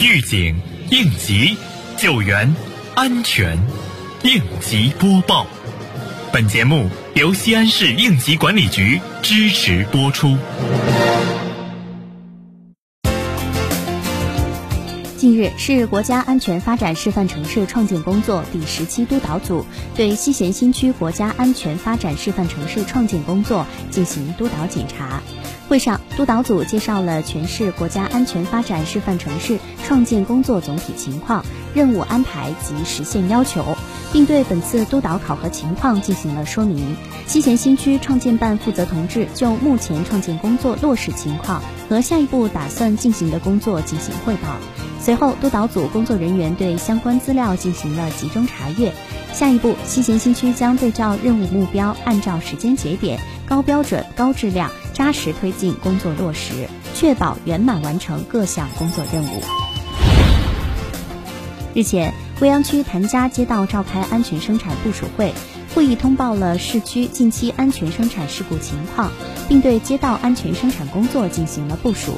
[0.00, 0.54] 预警、
[0.90, 1.56] 应急、
[1.96, 2.54] 救援、
[2.94, 3.58] 安全，
[4.22, 5.44] 应急播报。
[6.32, 10.36] 本节目由西安市应急管理局支持播出。
[15.16, 25.20] 近日，市国家安全发展示范城市创建工作第十期督导组对西咸新区国家安全发展示范城市创建工作进行督导检查。
[25.68, 31.44] 会上，督导组介绍了全市国家安全发展示范城市创建工作总体情况、
[31.76, 33.76] 任务安排及实现要求，
[34.12, 36.96] 并对本次督导考核情况进行了说明。
[37.26, 44.48] 西咸新区创建办负责同志就目前创建工作落实情况和下一步打算进行的工作进行汇报。
[45.00, 48.92] 随后，督导组工作人员对相关资料进行了集中查阅。
[49.32, 54.70] 下一步，西咸新区将对照任务目标，按照时间节点、高标准、高质量。
[54.94, 59.40] 扎实推进工作落实，确保圆满完成各项工作任务。
[61.72, 65.34] 日前，未央区谭家街道召开安全生产部署会，
[65.74, 69.10] 会议通报了市区近期安全生产事故情况，
[69.48, 72.12] 并对街道安全生产工作进行了部署。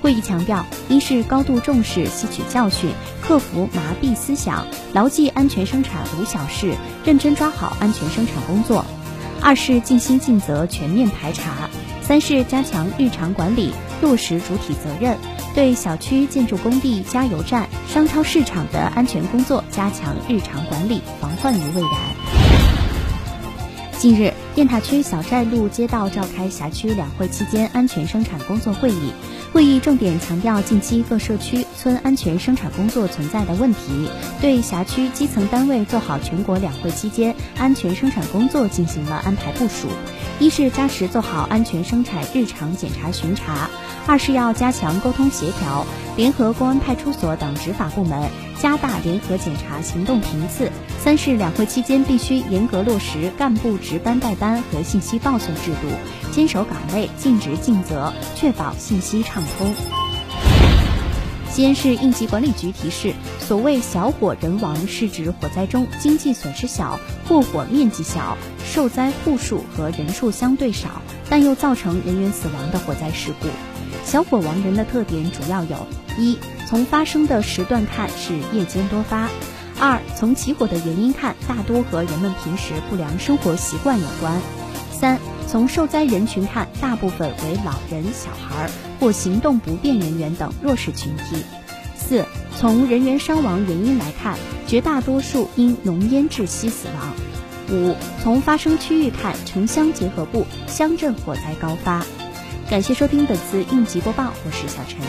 [0.00, 8.84] 会议强调，一是高度重视、吸取教训，克服麻痹思想，牢记安全生产无小事，认真抓好安全生产工作；
[9.42, 11.68] 二是尽心尽责、全面排查。
[12.00, 13.72] 三是加强日常管理，
[14.02, 15.16] 落实主体责任，
[15.54, 21.90] 对小区建筑工地、加油站、商超市场的安全工作加强日常管理，防患于未然。
[23.96, 29.12] 近日，雁塔区小寨路街道召开辖区两会期间安全生产工作会议。
[29.52, 34.08] 会议重点强调近期各社区村安全生产工作存在的问题，
[34.40, 39.88] 对辖区基层单位做好全国两会期间安全生产工作进行了安排部署。
[40.38, 43.68] 一是扎实做好安全生产日常检查巡查；
[44.06, 45.84] 二是要加强沟通协调，
[46.16, 50.70] 联合公安派出所等执法部门，加大联合检查行动频次。
[50.98, 55.88] 三是两会期间必须严格落实干部值班带班和信息报送制度，
[56.32, 59.74] 坚守岗位，尽职尽责，确保信息畅通。
[61.50, 71.00] 西安市应急管理局提示：所谓小火人亡，是指火灾中经济损失小、过火面积小、受灾户数和人数相对少，
[71.30, 73.46] 但又造成人员死亡的火灾事故。
[74.04, 75.86] 小火亡人的特点主要有：
[76.18, 76.38] 一、
[76.68, 79.28] 从发生的时段看是夜间多发。
[79.78, 84.40] 二，从起火的原因看，大多和人们平时不良生活习惯有关。
[84.92, 85.18] 三，
[85.48, 88.70] 从受灾人群看，大部分为老人、小孩
[89.00, 91.44] 或行动不便人员等弱势群体。
[91.96, 92.24] 四，
[92.56, 97.12] 从人员伤亡原因来看，绝大多数因浓烟窒息死亡。
[97.70, 102.04] 五，从发生区域看，城乡结合部、乡镇火灾高发。
[102.70, 105.00] 感谢收听本次应急播报，我是小陈。